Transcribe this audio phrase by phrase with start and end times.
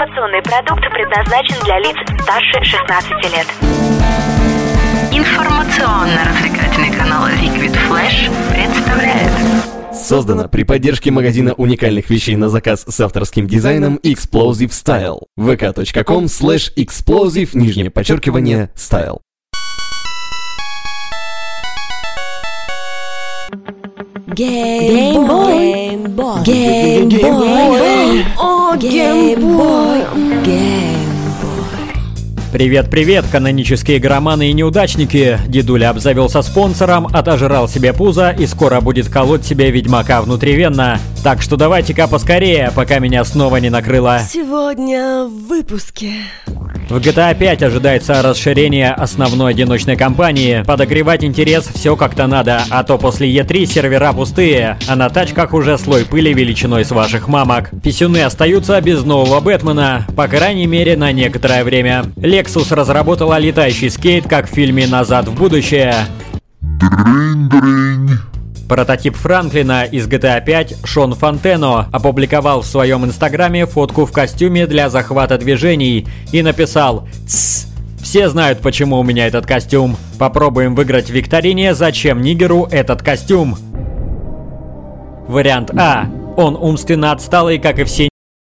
[0.00, 3.46] Информационный продукт предназначен для лиц старше 16 лет.
[5.12, 9.30] Информационно-развлекательный канал Liquid Flash представляет
[9.92, 15.24] Создано при поддержке магазина уникальных вещей на заказ с авторским дизайном Explosive Style.
[15.38, 19.18] vk.com slash explosive, нижнее подчеркивание, style.
[24.28, 25.90] Геймбой.
[26.44, 27.06] Геймбой.
[27.06, 28.24] Геймбой.
[28.76, 30.04] Геймбой.
[30.44, 31.00] Геймбой.
[32.52, 35.38] Привет-привет, канонические игроманы и неудачники!
[35.48, 40.98] Дедуля обзавелся спонсором, отожрал себе пузо и скоро будет колоть себе ведьмака внутривенно.
[41.22, 44.20] Так что давайте-ка поскорее, пока меня снова не накрыло.
[44.28, 46.12] Сегодня в выпуске.
[46.90, 50.64] В GTA 5 ожидается расширение основной одиночной кампании.
[50.66, 55.78] Подогревать интерес все как-то надо, а то после E3 сервера пустые, а на тачках уже
[55.78, 57.70] слой пыли величиной с ваших мамок.
[57.80, 62.06] Писюны остаются без нового Бэтмена, по крайней мере на некоторое время.
[62.16, 65.94] Lexus разработала летающий скейт, как в фильме «Назад в будущее».
[68.70, 74.88] Прототип Франклина из GTA 5 Шон Фонтено опубликовал в своем инстаграме фотку в костюме для
[74.88, 77.66] захвата движений и написал «Тссс,
[78.00, 79.96] все знают, почему у меня этот костюм.
[80.20, 83.56] Попробуем выиграть в викторине «Зачем нигеру этот костюм?»
[85.26, 86.04] Вариант А.
[86.36, 88.08] Он умственно отсталый, как и все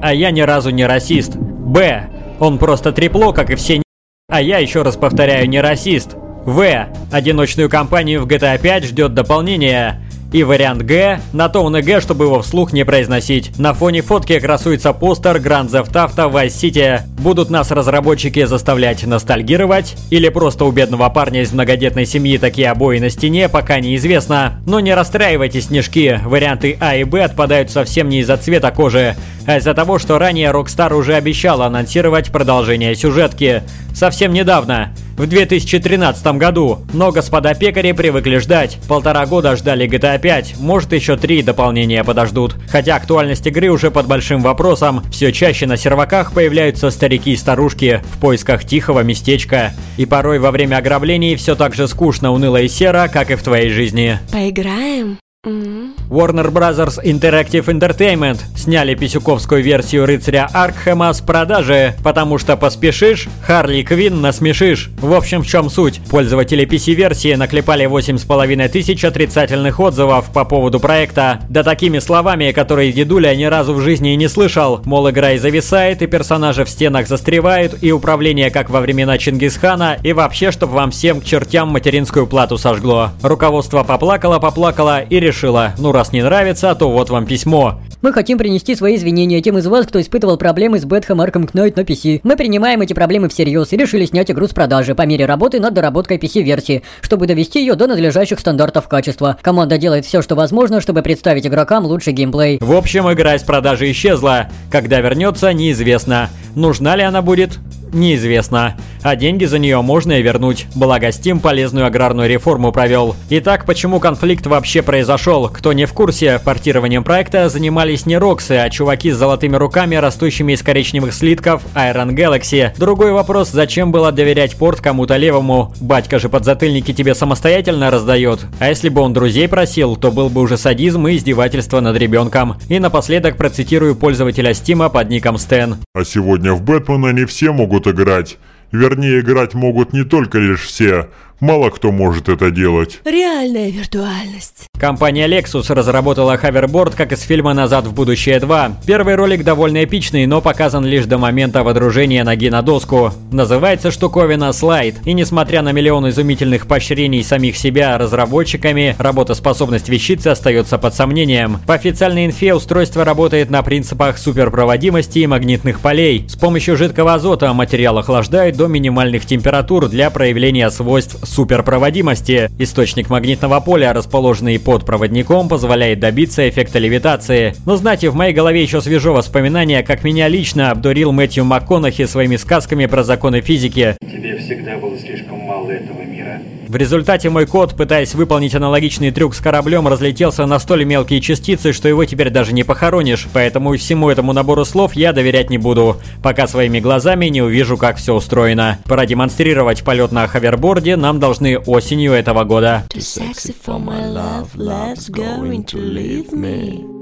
[0.00, 1.36] а я ни разу не расист.
[1.36, 2.08] Б.
[2.40, 3.82] Он просто трепло, как и все
[4.30, 6.16] а я еще раз повторяю, не расист.
[6.48, 6.88] В.
[7.12, 10.00] Одиночную кампанию в GTA 5 ждет дополнение.
[10.32, 13.58] И вариант Г на то он и Г, чтобы его вслух не произносить.
[13.58, 17.00] На фоне фотки красуется постер Grand Theft Auto Vice City.
[17.18, 19.94] Будут нас разработчики заставлять ностальгировать?
[20.08, 24.58] Или просто у бедного парня из многодетной семьи такие обои на стене, пока неизвестно.
[24.66, 26.18] Но не расстраивайтесь, снежки.
[26.24, 30.50] Варианты А и Б отпадают совсем не из-за цвета кожи, а из-за того, что ранее
[30.50, 33.62] Rockstar уже обещал анонсировать продолжение сюжетки.
[33.94, 36.78] Совсем недавно, в 2013 году.
[36.94, 38.78] Но господа пекари привыкли ждать.
[38.88, 42.56] Полтора года ждали GTA 5, может еще три дополнения подождут.
[42.70, 45.02] Хотя актуальность игры уже под большим вопросом.
[45.10, 49.72] Все чаще на серваках появляются старики и старушки в поисках тихого местечка.
[49.96, 53.42] И порой во время ограблений все так же скучно, уныло и серо, как и в
[53.42, 54.18] твоей жизни.
[54.32, 55.18] Поиграем?
[55.46, 56.98] Warner Bros.
[57.04, 64.90] Interactive Entertainment сняли писюковскую версию рыцаря Аркхема с продажи, потому что поспешишь, Харли Квин насмешишь.
[65.00, 66.00] В общем, в чем суть?
[66.10, 71.38] Пользователи PC-версии наклепали 8,5 тысяч отрицательных отзывов по поводу проекта.
[71.48, 74.80] Да такими словами, которые дедуля ни разу в жизни и не слышал.
[74.86, 79.98] Мол, игра и зависает, и персонажи в стенах застревают, и управление как во времена Чингисхана,
[80.02, 83.10] и вообще, чтобы вам всем к чертям материнскую плату сожгло.
[83.22, 87.80] Руководство поплакало-поплакало и решила, ну раз не нравится, то вот вам письмо.
[88.02, 91.74] Мы хотим принести свои извинения тем из вас, кто испытывал проблемы с Бэтхэм Arkham Knight
[91.76, 92.20] на PC.
[92.24, 95.74] Мы принимаем эти проблемы всерьез и решили снять игру с продажи по мере работы над
[95.74, 99.38] доработкой PC-версии, чтобы довести ее до надлежащих стандартов качества.
[99.40, 102.58] Команда делает все, что возможно, чтобы представить игрокам лучший геймплей.
[102.60, 104.48] В общем, игра из продажи исчезла.
[104.72, 106.30] Когда вернется, неизвестно.
[106.56, 107.58] Нужна ли она будет?
[107.92, 108.76] Неизвестно.
[109.08, 110.66] А деньги за нее можно и вернуть.
[110.74, 113.16] Благо Steam полезную аграрную реформу провел.
[113.30, 115.48] Итак, почему конфликт вообще произошел?
[115.48, 120.52] Кто не в курсе, портированием проекта занимались не Роксы, а чуваки с золотыми руками, растущими
[120.52, 122.78] из коричневых слитков Iron Galaxy.
[122.78, 125.72] Другой вопрос, зачем было доверять порт кому-то левому?
[125.80, 128.40] Батька же подзатыльники тебе самостоятельно раздает.
[128.58, 132.56] А если бы он друзей просил, то был бы уже садизм и издевательство над ребенком.
[132.68, 135.76] И напоследок процитирую пользователя Стима под ником Стэн.
[135.94, 138.36] А сегодня в Бэтмена не все могут играть.
[138.70, 141.08] Вернее, играть могут не только лишь все,
[141.40, 142.98] Мало кто может это делать.
[143.04, 144.66] Реальная виртуальность.
[144.76, 148.72] Компания Lexus разработала хаверборд, как из фильма «Назад в будущее 2».
[148.86, 153.12] Первый ролик довольно эпичный, но показан лишь до момента водружения ноги на доску.
[153.30, 154.96] Называется штуковина «Слайд».
[155.04, 161.58] И несмотря на миллион изумительных поощрений самих себя разработчиками, работоспособность вещицы остается под сомнением.
[161.66, 166.24] По официальной инфе устройство работает на принципах суперпроводимости и магнитных полей.
[166.28, 172.50] С помощью жидкого азота материал охлаждают до минимальных температур для проявления свойств суперпроводимости.
[172.58, 177.54] Источник магнитного поля, расположенный под проводником, позволяет добиться эффекта левитации.
[177.66, 182.36] Но знаете, в моей голове еще свежо воспоминание, как меня лично обдурил Мэтью МакКонахи своими
[182.36, 183.96] сказками про законы физики.
[184.00, 186.40] Тебе всегда было слишком мало этого мира.
[186.68, 191.72] В результате мой кот, пытаясь выполнить аналогичный трюк с кораблем, разлетелся на столь мелкие частицы,
[191.72, 193.26] что его теперь даже не похоронишь.
[193.32, 197.96] Поэтому всему этому набору слов я доверять не буду, пока своими глазами не увижу, как
[197.96, 198.78] все устроено.
[198.84, 202.84] Продемонстрировать полет на хаверборде нам должны осенью этого года.
[202.90, 206.97] Too sexy for my love, love's going to leave me.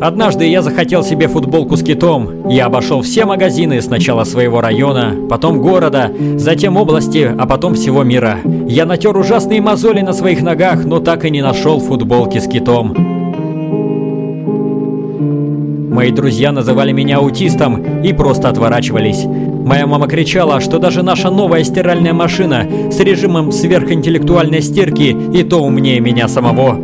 [0.00, 2.48] Однажды я захотел себе футболку с китом.
[2.50, 8.38] Я обошел все магазины сначала своего района, потом города, затем области, а потом всего мира.
[8.68, 12.94] Я натер ужасные мозоли на своих ногах, но так и не нашел футболки с китом.
[15.94, 19.24] Мои друзья называли меня аутистом и просто отворачивались.
[19.24, 25.62] Моя мама кричала, что даже наша новая стиральная машина с режимом сверхинтеллектуальной стирки и то
[25.62, 26.78] умнее меня самого.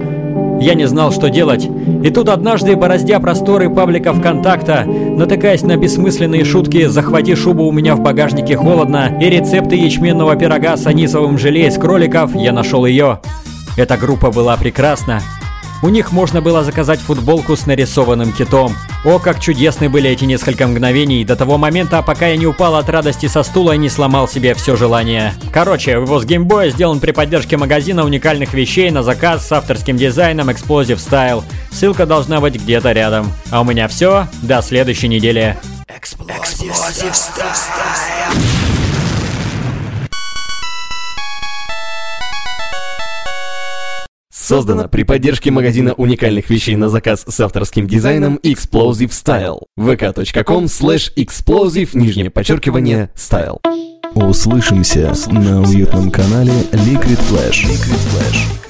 [0.63, 1.69] Я не знал, что делать.
[2.05, 7.97] И тут однажды, бороздя просторы паблика ВКонтакта, натыкаясь на бессмысленные шутки «Захвати шубу, у меня
[7.97, 13.19] в багажнике холодно» и рецепты ячменного пирога с анисовым желе из кроликов, я нашел ее.
[13.77, 15.21] Эта группа была прекрасна.
[15.83, 18.71] У них можно было заказать футболку с нарисованным китом.
[19.05, 22.89] О, как чудесны были эти несколько мгновений до того момента, пока я не упал от
[22.89, 25.35] радости со стула и не сломал себе все желание.
[25.53, 30.99] Короче, вывоз геймбоя сделан при поддержке магазина уникальных вещей на заказ с авторским дизайном Explosive
[30.99, 31.43] Style.
[31.73, 33.33] Ссылка должна быть где-то рядом.
[33.51, 34.29] А у меня все.
[34.41, 35.57] До следующей недели.
[35.89, 38.72] Explosive style.
[44.53, 49.63] Создано при поддержке магазина уникальных вещей на заказ с авторским дизайном Explosive Style.
[49.79, 53.61] vk.com slash explosive, нижнее подчеркивание, style.
[54.13, 57.65] Услышимся на уютном канале Liquid Flash.
[57.65, 58.62] Liquid Flash.